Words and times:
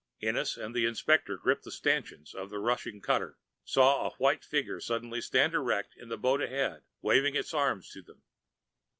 Ennis 0.19 0.57
and 0.57 0.73
the 0.73 0.87
inspector, 0.87 1.37
gripping 1.37 1.61
the 1.65 1.71
stanchions 1.71 2.33
of 2.33 2.49
the 2.49 2.57
rushing 2.57 3.01
cutter, 3.01 3.37
saw 3.63 4.07
a 4.07 4.15
white 4.15 4.43
figure 4.43 4.79
suddenly 4.79 5.21
stand 5.21 5.53
erect 5.53 5.95
in 5.95 6.09
the 6.09 6.17
boat 6.17 6.41
ahead 6.41 6.71
and 6.73 6.81
wave 7.03 7.23
its 7.35 7.53
arms 7.53 7.87
to 7.91 8.01
them. 8.01 8.23